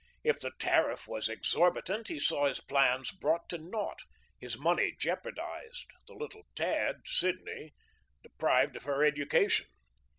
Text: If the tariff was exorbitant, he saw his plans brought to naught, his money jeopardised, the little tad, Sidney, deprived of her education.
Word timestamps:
If 0.23 0.39
the 0.39 0.49
tariff 0.57 1.07
was 1.07 1.29
exorbitant, 1.29 2.07
he 2.07 2.19
saw 2.19 2.47
his 2.47 2.59
plans 2.59 3.11
brought 3.11 3.47
to 3.49 3.59
naught, 3.59 3.99
his 4.39 4.57
money 4.57 4.95
jeopardised, 4.97 5.85
the 6.07 6.15
little 6.15 6.47
tad, 6.55 7.01
Sidney, 7.05 7.75
deprived 8.23 8.75
of 8.77 8.85
her 8.85 9.03
education. 9.03 9.67